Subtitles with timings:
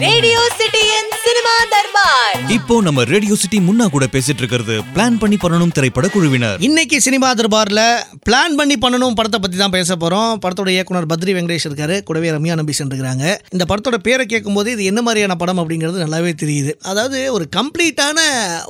[0.00, 0.59] Radio சிட்டியின் cinema Darbar
[2.56, 6.56] இப்போ நம்ம radio city முன்னா கூட பேசிட்டு இருக்கிறது பிளான் பண்ணி பண்ணணும் திரைப்பட குழுவினர்.
[6.66, 7.82] இன்னைக்கு சினிமா தர்பார்ல
[8.28, 10.30] பிளான் பண்ணி பண்ணணும் படத்தை பத்தி தான் பேச போறோம்.
[10.44, 11.96] படத்தோட இயக்குனர் பத்ரி வெங்கடேஷ் இருக்காரு.
[12.08, 16.74] கூடவே ரம்யா நம்பீசன் இருக்காங்க இந்த படத்தோட பேரை கேட்கும்போது இது என்ன மாதிரியான படம் அப்படிங்கிறது நல்லாவே தெரியுது.
[16.92, 18.18] அதாவது ஒரு கம்ப்ளீட்டான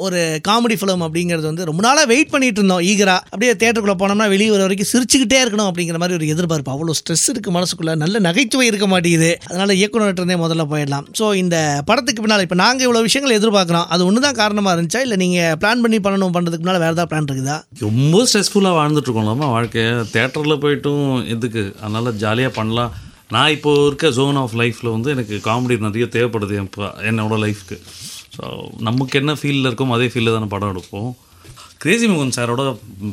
[0.07, 4.51] ஒரு காமெடி ஃபிலிம் அப்படிங்கிறது வந்து ரொம்ப நாளாக வெயிட் பண்ணிட்டு இருந்தோம் ஈகரா அப்படியே தேட்டருக்குள்ள போனோம்னா வெளியே
[4.55, 6.75] வர வரைக்கும் சிரிச்சுக்கிட்டே இருக்கணும் அப்படிங்கிற மாதிரி ஒரு எதிர்பார்ப்பு.
[6.77, 7.95] அவ்வளோ ஸ்ட்ரெஸ் இருக்கு மனசுக்குள்ள.
[8.05, 9.33] நல்ல நகைச்சுவை இருக்க மாட்டேங்குது.
[9.51, 11.09] அதனால இயக்குனர்கிட்ட இருந்தே முதல்ல போயிடலாம்.
[11.21, 11.57] ஸோ இந்த
[11.91, 13.87] படத்துக்கு பின்னால் இப்போ நாங்கள் இவ்வளோ விஷயங்கள் எதிர்பார்க்குறோம்.
[13.95, 15.03] அது ஒன்று தான் காரணமாக இருந்துச்சா?
[15.07, 17.59] இல்லை நீங்கள் பிளான் பண்ணி பண்ணணும் பண்ணுறதுக்கு முன்னால் வேறு ஏதாவது பிளான் இருக்குதா?
[17.87, 21.07] ரொம்ப ஸ்ட்ரெஸ்ஃபுல்லாக வாழ்ந்துட்டுருக்கோம்லாமா வாழ்க்கையை தேட்டரில் போயிட்டும்
[21.37, 21.65] எதுக்கு?
[21.85, 22.93] அதனால் ஜாலியாக பண்ணலாம்.
[23.35, 27.77] நான் இப்போ இருக்க ஜோன் ஆஃப் லைஃப்பில் வந்து எனக்கு காமெடி நிறைய தேவைப்படுது என் இப்போ என்னோட லைஃப்க்கு
[28.37, 28.45] ஸோ
[28.89, 31.11] நமக்கு என்ன ஃபீலில் இருக்கோமோ அதே ஃபீலில் தானே படம் எடுப்போம்.
[31.83, 32.63] கிரேசி முகன் சாரோட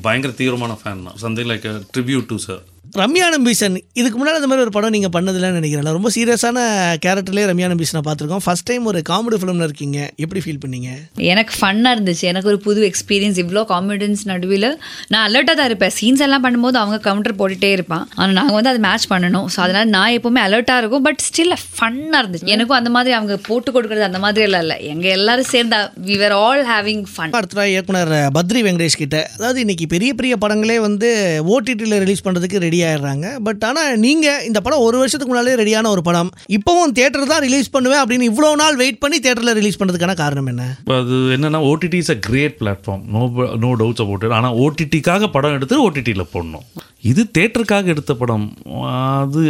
[0.06, 1.18] பயங்கர தீவிரமான ஃபேன் தான்.
[1.24, 2.64] Something like tribute to sir
[2.96, 5.86] Ramya Nambeesan இதுக்கு முன்னாடி இந்த மாதிரி ஒரு படம் நீங்கள் பண்ணதில்லன்னு நினைக்கிறேன்.
[5.88, 6.58] நான் ரொம்ப சீரியஸான
[7.06, 8.44] கேரக்டர்லேயே ரம்யா நம்பீசனை பார்த்துருக்கோம்.
[8.46, 9.98] ஃபர்ஸ்ட் டைம் ஒரு காமெடி ஃபிலிமில் இருக்கீங்க.
[10.24, 10.90] எப்படி ஃபீல் பண்ணீங்க?
[11.32, 12.26] எனக்கு ஃபன்னாக இருந்துச்சு.
[12.32, 14.68] எனக்கு ஒரு புது எக்ஸ்பீரியன்ஸ் இவ்வளோ கான்ஃபிடன்ஸ் நடுவில்
[15.14, 15.94] நான் அலர்ட்டாக தான் இருப்பேன்.
[16.00, 18.06] சீன்ஸ் எல்லாம் பண்ணும்போது அவங்க கவுண்டர் போட்டுகிட்டே இருப்பான்.
[18.20, 19.48] ஆனால் நாங்கள் வந்து அதை மேட்ச் பண்ணணும்.
[19.56, 21.06] ஸோ அதனால் நான் எப்போவுமே அலர்ட்டாக இருக்கும்.
[21.10, 22.52] பட் ஸ்டில் ஃபன்னாக இருந்துச்சு.
[22.56, 24.80] எனக்கும் அந்த மாதிரி அவங்க போட்டு கொடுக்குறது அந்த மாதிரி எல்லாம் இல்லை.
[24.94, 29.88] எங்கள் எல்லாரும் சேர்ந்தா we were all having fun அடுத்த இயக்குனர் பத்ரி வெங்கடேஷ் கிட்ட அதாவது இன்னைக்கு
[29.96, 31.12] பெரிய பெரிய படங்களே வந்து
[31.56, 33.28] ஓடிடியில் ரிலீஸ் பண்ணுறதுக்கு ரெடி ஆயிடுறாங்க.
[33.48, 36.32] பட் ஆனால் நீங்கள் இந்த படம் ஒரு வருஷத்துக்கு முன்னாலே ரெடியான ஒரு படம்.
[36.58, 40.66] இப்போவும் தேட்டர் தான் ரிலீஸ் பண்ணுவேன் அப்படின்னு இவ்வளோ நாள் வெயிட் பண்ணி தேட்டரில் ரிலீஸ் பண்ணுறதுக்கான காரணம் என்ன?
[40.82, 43.24] இப்போ அது என்னென்னா OTT is a great platform no
[43.66, 46.68] no doubts about ஆனால் ஓடிடிக்காக படம் எடுத்து ஓடிடியில் போடணும்.
[47.04, 48.46] இது தேட்டருக்காக எடுத்த படம்.
[49.24, 49.42] அது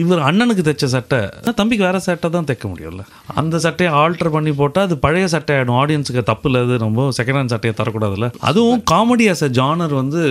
[0.00, 1.18] இவர் அண்ணனுக்கு தைச்ச சட்டை.
[1.60, 3.02] தம்பிக்கு வேறு சட்டை தான் தைக்க முடியும்ல.
[3.40, 7.38] அந்த சட்டையை ஆல்டர் பண்ணி போட்டால் அது பழைய சட்டை ஆகிடும் ஆடியன்ஸுக்கு தப்பு இல்லை அது ரொம்ப செகண்ட்
[7.38, 8.28] ஹேண்ட் சட்டையை தரக்கூடாதுல்ல.
[8.50, 10.22] அதுவும் காமெடி ஆஸ் அ ஜானர் வந்து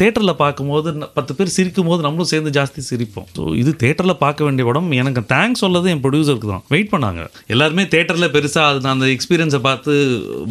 [0.00, 3.28] தேட்டரில் பார்க்கும்போது பத்து பேர் சிரிக்கும் போது நம்மளும் சேர்ந்து ஜாஸ்தி சிரிப்போம்.
[3.38, 4.90] ஸோ இது தேட்டரில் பார்க்க வேண்டிய படம்.
[5.02, 6.64] எனக்கு தேங்க்ஸ் சொல்லது என் ப்ரொடியூசருக்கு தான்.
[6.74, 7.22] வெயிட் பண்ணாங்க.
[7.54, 9.92] எல்லாருமே தேட்டரில் பெருசாக அது அந்த எக்ஸ்பீரியன்ஸை பார்த்து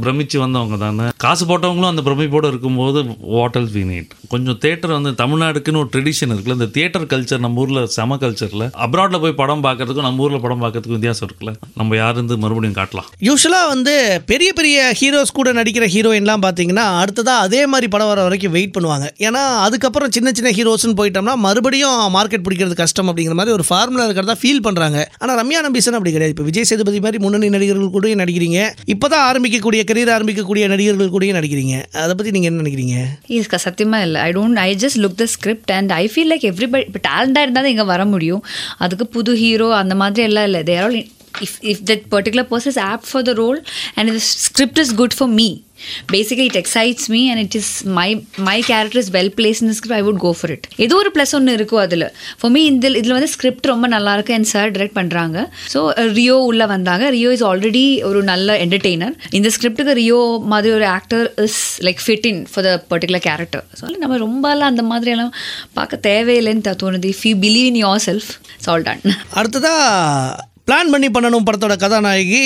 [0.06, 1.08] பிரமிச்சு வந்தவங்க தானே.
[1.26, 3.00] காசு போட்டவங்களும் அந்த பிரமிப்போடு இருக்கும்போது
[3.38, 6.58] வாட்டல் வி நீட் கொஞ்சம் தேட்டர் வந்து தமிழ்நாடு தமிழ்நாடுக்குன்னு ஒரு ட்ரெடிஷன் இருக்குல்ல.
[6.60, 10.98] இந்த தியேட்டர் கல்ச்சர் நம்ம ஊரில் செம கல்ச்சரில் அப்ராடில் போய் படம் பார்க்கறதுக்கும் நம்ம ஊரில் படம் பார்க்கறதுக்கும்
[11.00, 11.52] வித்தியாசம் இருக்குல்ல.
[11.80, 13.08] நம்ம யாருந்து மறுபடியும் காட்டலாம்.
[13.28, 13.94] யூஸ்வலாக வந்து
[14.32, 19.08] பெரிய பெரிய ஹீரோஸ் கூட நடிக்கிற ஹீரோயின்லாம் பார்த்தீங்கன்னா அடுத்ததாக அதே மாதிரி படம் வர வரைக்கும் வெயிட் பண்ணுவாங்க.
[19.28, 24.38] ஏன்னா அதுக்கப்புறம் சின்ன சின்ன ஹீரோஸ்னு போயிட்டோம்னா மறுபடியும் மார்க்கெட் பிடிக்கிறது கஷ்டம் அப்படிங்கிற மாதிரி ஒரு ஃபார்முலா இருக்கிறதா
[24.44, 26.36] ஃபீல் பண்ணுறாங்க ஆனால் ரம்யா நம்பீசன் அப்படி கிடையாது.
[26.36, 28.60] இப்போ விஜய் சேதுபதி மாதிரி முன்னணி நடிகர்கள் கூட நடிக்கிறீங்க.
[28.96, 31.76] இப்போ தான் ஆரம்பிக்கக்கூடிய கரியர் ஆரம்பிக்கக்கூடிய நடிகர்கள் கூட நடிக்கிறீங்க.
[32.04, 32.96] அதை பற்றி நீங்கள் என்ன நினைக்கிறீங்க?
[33.38, 34.20] இஸ்கா சத்தியமாக இல்லை.
[34.28, 35.47] I don't I just look the script
[35.80, 38.44] and I feel like everybody இப்போ டேலண்டாக இருந்தால் தான் இங்கே வர முடியும்.
[38.78, 40.64] அதுக்கு புது ஹீரோ அந்த மாதிரி எல்லாம் இல்லை.
[40.64, 41.00] There all
[41.39, 43.59] if if that particular person is apt for the role
[43.95, 45.48] and the script is good for me
[46.11, 48.08] basically it excites me and it is my
[48.45, 51.33] my character is well placed in script I would go for it ஏதோ ஒரு plus
[51.36, 52.05] ஒன்று இருக்கும் அதில்.
[52.39, 55.37] For me இந்த இதில் வந்து script ரொம்ப நல்லா இருக்கு அண்ட் சார் டிரெக்ட் பண்ணுறாங்க
[55.73, 55.81] ஸோ
[56.14, 57.03] ரியோ உள்ளே வந்தாங்க.
[57.09, 62.27] ரியோ இஸ் ஆல்ரெடி ஒரு நல்ல என்டர்டெய்னர் இந்த ஸ்கிரிப்டுக்கு ரியோ மாதிரி ஒரு actor is like fit
[62.27, 65.33] in for the particular character so நம்ம ரொம்பலாம் அந்த மாதிரியெல்லாம்
[65.73, 67.09] பார்க்க தேவையில்லைன்னு த- தோணுது.
[67.14, 68.30] If you believe in yourself
[68.61, 72.39] salt all அடுத்ததாக பிளான் பண்ணி பண்ணணும் படத்தோட கதாநாயகி.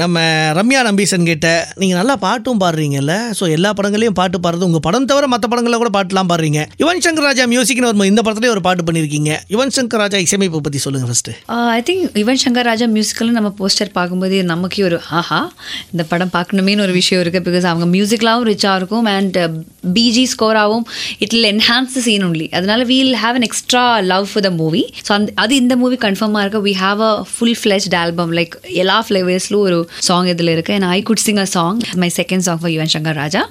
[0.00, 0.22] நம்ம
[0.56, 1.46] ரம்யா நம்பீசன் கிட்ட.
[1.80, 3.14] நீங்கள் நல்லா பாட்டும் பாடுறீங்கல்ல.
[3.38, 6.60] ஸோ எல்லா படங்களையும் பாட்டு பாடுறது உங்கள் படம் தவிர மற்ற படங்களில் கூட பாட்டுலாம் பாடுறீங்க.
[6.82, 10.82] யுவன் சங்கர் ராஜா மியூசிக்னு ஒரு இந்த படத்துலேயே ஒரு பாட்டு பண்ணியிருக்கீங்க யுவன் சங்கர் ராஜா இசையமைப்பு பற்றி
[10.86, 11.34] சொல்லுங்கள் first
[11.78, 15.40] I think Yuvan Shankar Raja மியூசிக்கல்னு நம்ம போஸ்டர் பார்க்கும்போது நமக்கே ஒரு ஆஹா
[15.94, 19.38] இந்த படம் பார்க்கணுமேனு ஒரு விஷயம் இருக்குது பிகாஸ் அவங்க மியூசிக்லாவும் ரிச்சாக இருக்கும் and
[19.96, 20.86] BG ஸ்கோராகவும்
[21.38, 25.12] it'll enhance the scene only அதனால we'll have an extra love for the movie so
[25.18, 26.62] அந்த அது இந்த மூவி கன்ஃபார்மாக இருக்கு.
[26.68, 29.78] We have a full fleshed album like எல்லா ஃப்ளேவர்ஸ்லும் ஒரு
[30.08, 33.18] சாங் இதில் இருக்குது and I could sing a song my second song for Yuvan Shankar
[33.22, 33.42] Raja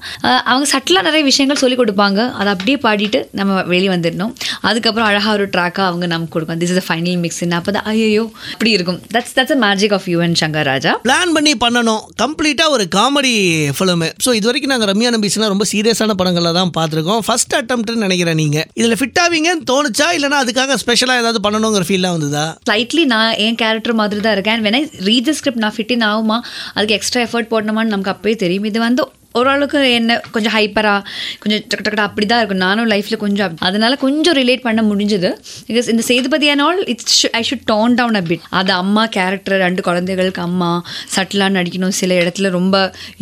[0.51, 2.19] அவங்க சட்டிலாக நிறைய விஷயங்கள் சொல்லிக் கொடுப்பாங்க.
[2.39, 4.33] அதை அப்படியே பாடிட்டு நம்ம வெளியே வந்துடணும்.
[4.69, 6.59] அதுக்கப்புறம் அழகாக ஒரு ட்ராக்காக அவங்க நமக்கு கொடுக்கும்.
[6.63, 8.23] திஸ் இஸ் அ ஃபைனல் மிக்ஸ்ன்னு அப்போ தான் ஐயோ
[8.55, 8.99] இப்படி இருக்கும்.
[9.15, 12.01] That's that's a magic of Yuvan Shankar Raja plan பண்ணி பண்ணணும்.
[12.23, 13.33] கம்ப்ளீட்டாக ஒரு காமெடி
[13.77, 18.39] ஃபிலிமு ஸோ இது வரைக்கும் நாங்கள் ரம்யா நம்பீஸ்னா ரொம்ப சீரியஸான படங்களில் தான் பார்த்துருக்கோம் ஃபர்ஸ்ட் அட்டம்ப்ட்னு நினைக்கிறேன்
[18.43, 20.09] நீங்கள் இதில் ஃபிட் ஆவீங்கன்னு தோணுச்சா?
[20.17, 22.45] இல்லைனா அதுக்காக ஸ்பெஷலாக ஏதாவது பண்ணணுங்கிற ஃபீல்லாம் வந்ததா?
[22.67, 26.37] ஸ்லைட்லி நான் என் கேரக்டர் மாதிரி தான் இருக்கேன் வேணா ஐ ரீட் ஸ்கிரிப்ட் நான் ஃபிட்டின் ஆகுமா?
[26.75, 28.67] அதுக்கு எக்ஸ்ட்ரா எஃபர்ட் போடணுமான்னு நமக்கு அப்பவே தெரியும்.
[28.71, 29.03] இது வந்து
[29.39, 30.99] ஓரளவுக்கு என்ன கொஞ்சம் ஹைப்பராக
[31.43, 32.63] கொஞ்சம் டக்கு டக்கடா அப்படி தான் இருக்கும்.
[32.67, 35.29] நானும் லைஃப்பில் கொஞ்சம் அதனால் அதனால கொஞ்சம் ரிலேட் பண்ண முடிஞ்சது.
[35.69, 39.81] பிகாஸ் இந்த சேதுபதியான all it's I should tone down a bit அது அம்மா கேரக்டர் ரெண்டு
[39.87, 40.69] குழந்தைகளுக்கு அம்மா
[41.15, 42.75] சட்டிலாக நடிக்கணும் சில இடத்துல ரொம்ப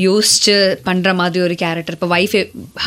[0.08, 0.56] யோசிச்சு
[0.88, 2.36] பண்ணுற மாதிரி ஒரு கேரக்டர் இப்போ ஒய்ஃப்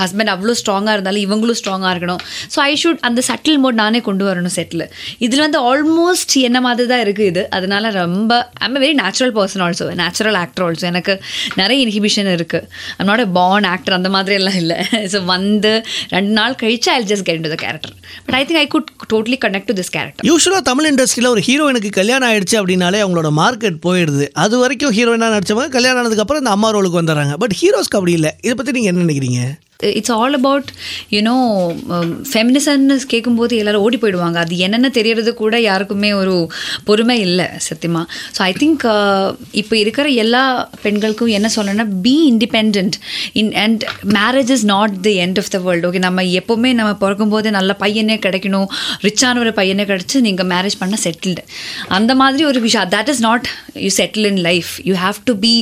[0.01, 2.23] ஹஸ்பண்ட் அவ்வளோ ஸ்ட்ராங்காக இருந்தாலும் இவங்களும் ஸ்ட்ராங்காக இருக்கணும்.
[2.55, 4.87] ஸோ ஐ ஷுட் அந்த சட்டில் மோட் நானே கொண்டு வரணும் செட்டில்
[5.27, 7.45] இதில் வந்து ஆல்மோஸ்ட் என்ன மாதிரி தான் இருக்குது இது.
[7.59, 8.33] அதனால ரொம்ப
[8.69, 11.17] I'm very natural person also natural actor also எனக்கு
[11.63, 12.67] நிறைய இன்ஹிபிஷன் இருக்குது
[13.15, 14.79] நாட் அ பார்ன் ஆக்டர் அந்த மாதிரி எல்லாம் இல்லை.
[15.13, 15.73] ஸோ வந்து
[16.15, 17.95] ரெண்டு நாள் கழிச்சு I just get to the character
[18.27, 21.91] but I think I could totally connect to this character யூஸ்வலாக தமிழ் இண்டஸ்ட்ரியில் ஒரு ஹீரோயினுக்கு
[22.01, 24.27] கல்யாணம் ஆயிடுச்சு அப்படின்னாலே அவங்களோட மார்க்கெட் போயிடுது.
[24.45, 27.37] அது வரைக்கும் ஹீரோயினாக நடிச்சவங்க கல்யாணம் ஆனதுக்கப்புறம் இந்த அம்மா ரோலுக்கு வந்துடுறாங்க.
[27.45, 28.33] பட் ஹீரோஸ்க்கு அப்படி இல்லை.
[28.47, 29.43] இதை பற்றி நீங்கள் என்ன நினைக்கிறீங்க?
[29.93, 30.69] It's all about
[31.15, 31.37] you know
[32.31, 34.39] ஃபெமினிசம்னு um, கேட்கும்போது எல்லோரும் ஓடி போயிடுவாங்க.
[34.45, 36.35] அது என்னென்ன தெரியறது கூட யாருக்குமே ஒரு
[36.85, 39.27] பொறுமை இல்லை சத்தியமாக ஸோ ஐ திங்க் uh,
[39.61, 40.45] இப்போ இருக்கிற எல்லா
[40.85, 42.79] பெண்களுக்கும் என்ன சொல்லணும்னா be independent
[43.41, 43.83] in and
[44.17, 48.19] marriage is not the end of the world okay நம்ம எப்போவுமே நம்ம பிறக்கும்போது நல்ல பையனே
[48.25, 48.69] கிடைக்கணும்
[49.07, 51.45] ரிச்சான ஒரு பையனே கிடச்சி நீங்கள் மேரேஜ் பண்ண செட்டில்டு
[51.97, 53.49] அந்த மாதிரி ஒரு விஷயம் that is not
[53.85, 55.55] you settle in life you have to be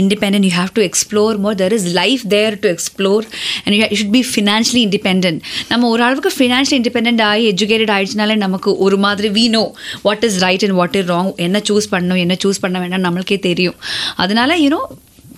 [0.00, 3.26] independent you have to explore more there is life there to explore
[3.70, 5.28] and you should be financially independent
[5.68, 9.62] நம்ம ஒரு அளவுக்கு financially independent ஆகி educated ஆயிடுச்சுனாலே நமக்கு ஒரு மாதிரி we know
[10.02, 13.38] what is right and what is wrong என்ன choose பண்ணணும் என்ன சூஸ் பண்ண வேண்டாம் நம்மளுக்கே
[13.48, 13.76] தெரியும்.
[14.16, 14.80] அதனால you know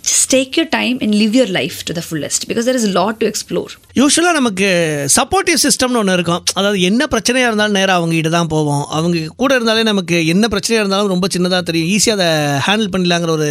[0.09, 2.93] just take your time and live your life to the fullest because there is a
[2.99, 3.71] lot to explore.
[4.01, 4.69] யூஸ்வலாக நமக்கு
[5.17, 6.43] சப்போர்ட்டிவ் சிஸ்டம்னு ஒன்று இருக்கும்.
[6.59, 8.85] அதாவது என்ன பிரச்சனையாக இருந்தாலும் நேராக அவங்ககிட்ட தான் போவோம்.
[8.99, 11.91] அவங்க கூட இருந்தாலே நமக்கு என்ன பிரச்சனையாக இருந்தாலும் ரொம்ப சின்னதாக தெரியும்.
[11.95, 12.29] ஈஸியாக அதை
[12.69, 13.51] ஹேண்டில் பண்ணிடலாங்கிற ஒரு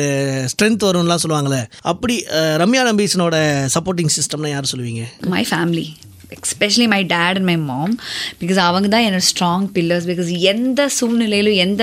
[0.53, 1.63] ஸ்ட்ரென்த் வரும்லாம் சொல்லுவாங்களே
[1.93, 2.17] அப்படி
[2.63, 3.35] ரம்யா நம்பீசனோட
[3.77, 5.03] சப்போர்ட்டிங் சிஸ்டம்னா யார் சொல்லுவீங்க?
[5.37, 5.89] My family
[6.43, 7.89] especially my dad and my mom
[8.41, 11.81] because அவங்க தான் என்னோட ஸ்ட்ராங் பில்லர்ஸ் பிகாஸ் எந்த சூழ்நிலையிலும் எந்த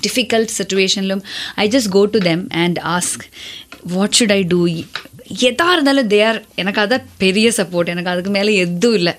[0.00, 1.22] difficult situationilum
[1.56, 3.28] i just go to them and ask
[3.82, 4.66] what should i do?
[5.48, 9.14] எதாக இருந்தாலும் தேர் எனக்கு அதான் பெரிய சப்போர்ட் எனக்கு அதுக்கு மேலே எதுவும் இல்லை.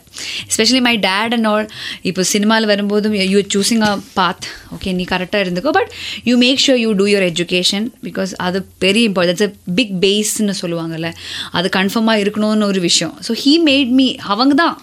[0.50, 1.68] Especially my dad and all
[2.10, 4.46] இப்போ சினிமாவில் வரும்போதும் you choosing a path
[4.76, 5.92] okay நீ கரெக்டாக இருந்துக்கோ but
[6.30, 9.50] you make sure you do your education because அது பெரிய இம்பார்ட்டன்ஸ் அ
[9.80, 11.10] பிக் பேஸ்ன்னு சொல்லுவாங்கல்ல.
[11.58, 13.14] அது கன்ஃபார்மாக இருக்கணும்னு ஒரு விஷயம்.
[13.28, 14.76] ஸோ ஹீ மேட் மீ அவங்க தான்.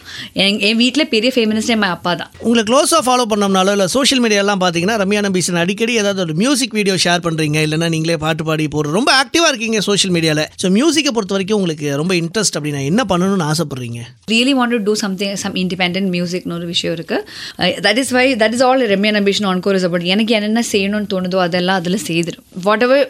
[0.45, 2.31] என் என் வீட்டில் பெரிய ஃபேமிலிஸ்ட் என் அப்பா தான்.
[2.47, 6.97] உங்களை க்ளோஸாக ஃபாலோ பண்ணோம்னாலோ இல்லை சோஷியல் மீடியாலாம் பார்த்தீங்கன்னா ரம்யா நம்பீசன் அடிக்கடி ஏதாவது ஒரு மியூசிக் வீடியோ
[7.05, 11.35] ஷேர் பண்ணுறீங்க இல்லைன்னா நீங்களே பாட்டு பாடி போடுற ரொம்ப ஆக்டிவாக இருக்கீங்க சோஷியல் மீடியாவில் ஸோ மியூசிக்கை பொறுத்த
[11.37, 14.01] வரைக்கும் உங்களுக்கு ரொம்ப இன்ட்ரெஸ்ட் அப்படின்னா என்ன பண்ணணும்னு ஆசைப்படுறீங்க?
[14.33, 18.57] Really want to do something some independent மியூசிக்னு ஒரு விஷயம் இருக்குது that is why that
[18.57, 22.45] is all Remya ambition on course about எனக்கு என்னென்ன செய்யணும்னு தோணுதோ அதெல்லாம் அதில் செய்திடும்.
[22.69, 23.03] Whatever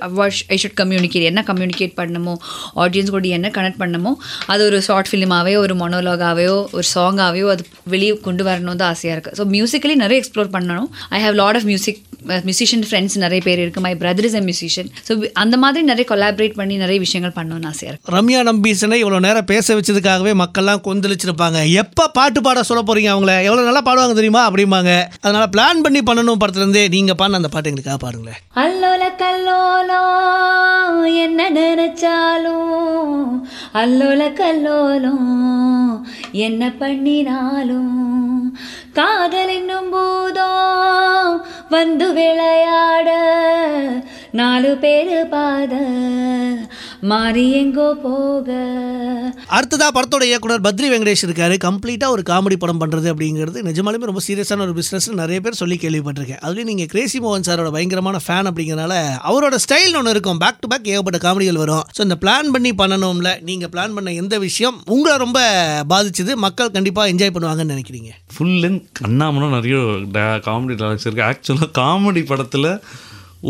[0.55, 2.37] I should communicate என்ன கம்யூனிகேட் பண்ணணுமோ
[2.85, 4.15] ஆடியன்ஸ் கூட என்ன கனெக்ட் பண்ணணுமோ
[4.55, 7.63] அது ஒரு ஷார்ட் ஃபிலிமாவே ஒரு மொனோலாகாவையோ ஒரு சாங்காவையோ அது
[7.95, 10.91] வெளியே கொண்டு வரணும் தான் ஆசையாக இருக்குது ஸோ மியூசிக்கலி நிறைய எக்ஸ்ப்ளோர் பண்ணணும்.
[11.17, 12.01] I have lot of music
[12.49, 15.13] musician friends நிறைய பேர் இருக்குது my brother is a musician so
[15.43, 19.75] அந்த மாதிரி நிறைய கொலாபரேட் பண்ணி நிறைய விஷயங்கள் பண்ணணும்னு ஆசையாக இருக்குது ரம்யா நம்பீசனை இவ்வளோ நேரம் பேச
[19.75, 21.73] வச்சதுக்காகவே மக்கள்லாம் கொந்தளிச்சிருப்பாங்க.
[21.73, 23.43] எப்போ பாட்டு பாட சொல்ல போகிறீங்க அவங்கள?
[23.43, 24.51] எவ்வளோ நல்லா பாடுவாங்க தெரியுமா?
[24.51, 25.05] அப்படிம்பாங்க.
[25.21, 28.41] அதனால் பிளான் பண்ணி பண்ணணும் படத்துலேருந்தே நீங்கள் பாடின அந்த பாட்டு எங்களுக்காக பாருங்களேன்.
[28.55, 30.03] அல்லோல கல்லோலோ
[31.15, 33.43] என்ன நினைச்சாலும்.
[33.75, 35.15] அல்லோல கல்லோலோ
[36.33, 38.59] என்ன பண்ணினாலும்.
[38.93, 39.83] காதல் என்னும்
[41.71, 43.11] வந்து விளையாட
[44.31, 45.75] நாலு பேரு பாத.
[47.11, 48.49] மாறி எங்கோ போக.
[49.57, 51.55] அடுத்ததா படத்தோட இயக்குனர் பத்ரி வெங்கடேஷ் இருக்காரு.
[51.65, 56.41] கம்ப்ளீட்டாக ஒரு காமெடி படம் பண்ணுறது அப்படிங்கிறது நிஜமாலுமே ரொம்ப சீரியஸான ஒரு பிஸ்னஸ் நிறைய பேர் சொல்லி கேள்விப்பட்டிருக்கேன்.
[56.47, 58.95] அதுலேயும் நீங்கள் கிரேசி மோகன் சாரோட பயங்கரமான ஃபேன் அப்படிங்கிறனால
[59.31, 60.41] அவரோட ஸ்டைல் ஒன்று இருக்கும்.
[60.45, 61.85] பேக் டு பேக் ஏகப்பட்ட காமெடிகள் வரும்.
[61.97, 65.41] ஸோ இந்த பிளான் பண்ணி பண்ணணும்ல நீங்கள் பிளான் பண்ண எந்த விஷயம் உங்களை ரொம்ப
[65.95, 66.35] பாதிச்சது?
[66.47, 68.13] மக்கள் கண்டிப்பாக என்ஜாய் பண்ணுவாங்கன்னு நினைக்கிறீங்க.
[68.37, 69.77] ஃபுல் லென்த் கண்ணாமலும் நிறைய
[70.49, 72.71] காமெடி டைலாக்ஸ் இருக்குது ஆக்சுவலாக காமெடி படத்தில்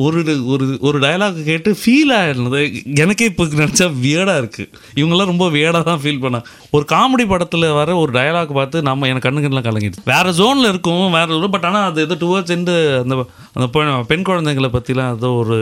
[0.03, 0.21] ஒரு
[0.53, 2.61] ஒரு ஒரு டயலாக் கேட்டு ஃபீல் ஆயிருந்தது.
[3.03, 4.71] எனக்கே இப்போ நினச்சா வியர்டாக இருக்குது
[5.01, 6.47] இவங்கெல்லாம் ரொம்ப வியர்டாக தான் ஃபீல் பண்ணாங்க
[6.77, 10.05] ஒரு காமெடி படத்தில் வர ஒரு டயலாக் பார்த்து நம்ம எனக்கு கண்ணுக்கெல்லாம் கலங்கிடுது.
[10.13, 13.17] வேறு ஜோனில் இருக்கும் வேறு பட் ஆனால் அது ஏதோ டுவர்ட்ஸ் எண்டு அந்த
[13.57, 13.67] அந்த
[14.11, 15.57] பெண் குழந்தைங்களை பற்றிலாம் ஏதோ ஒரு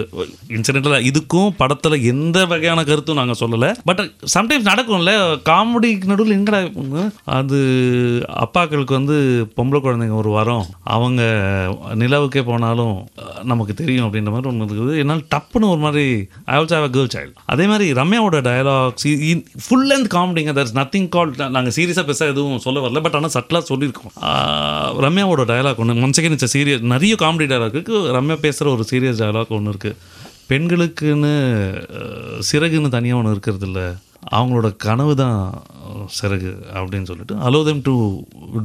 [0.57, 3.71] இன்சிடென்ட்டில் இதுக்கும் படத்தில் எந்த வகையான கருத்தும் நாங்கள் சொல்லலை.
[3.89, 4.03] பட்
[4.35, 5.15] சம்டைம்ஸ் நடக்கும்ல
[5.51, 6.61] காமெடிக்கு நடுவில் எங்கடா
[7.39, 7.59] அது
[8.45, 9.17] அப்பாக்களுக்கு வந்து
[9.59, 10.67] பொம்பளை குழந்தைங்க ஒரு வரம்.
[10.97, 11.23] அவங்க
[12.03, 12.97] நிலவுக்கே போனாலும்
[13.53, 14.99] நமக்கு தெரியும் அப்படின்னு அப்படின்ற மாதிரி ஒன்று இருக்குது.
[15.03, 16.05] என்னால் டப்புன்னு ஒரு மாதிரி
[16.53, 19.07] I also have a girl child அதே மாதிரி ரம்யாவோட டயலாக்ஸ்
[19.67, 23.35] ஃபுல் லென்த் காமெடிங்க தர் இஸ் நத்திங் கால் நாங்கள் சீரியஸாக பெருசாக எதுவும் சொல்ல வரல பட் ஆனால்
[23.37, 24.15] சட்டலாக சொல்லியிருக்கோம்.
[25.07, 29.21] ரம்யாவோட டயலாக் ஒன்று ஒன் செகண்ட் இட்ஸ் சீரியஸ் நிறைய காமெடி டயலாக் இருக்குது ரம்யா பேசுகிற ஒரு சீரியஸ்
[29.23, 29.99] டயலாக் ஒன்று இருக்குது
[30.53, 31.35] பெண்களுக்குன்னு
[32.49, 33.87] சிறகுன்னு தனியாக ஒன்று இருக்கிறது இல்லை.
[34.31, 35.63] அவங்களோட கனவு தான்
[36.19, 37.95] சிறகு அப்படின்னு சொல்லிட்டு allow them to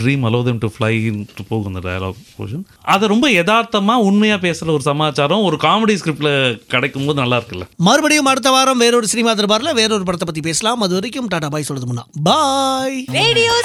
[0.02, 4.82] dream allow them to ஃப்ளைன்ட்டு போகும் அந்த டயலாக் போர்ஷன் அதை ரொம்ப யதார்த்தமாக உண்மையாக பேசுகிற ஒரு
[4.82, 7.68] சமாச்சாரம் ஒரு காமெடி ஸ்கிரிப்டில் கிடைக்கும் போது நல்லா இருக்குல்ல.
[7.76, 10.82] மறுபடியும் அடுத்த வாரம் வேறொரு சினிமா தர்பாரில் வேறொரு படத்தை பற்றி பேசலாம்.
[10.82, 12.06] அது வரைக்கும் டாடா பாய் சொல்றது முன்னா.
[12.24, 13.06] பாய்.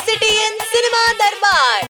[0.09, 1.89] City in Cinema Darbar.